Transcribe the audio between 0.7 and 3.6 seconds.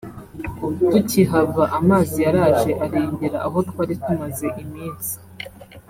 tukihava amazi yaraje arengera aho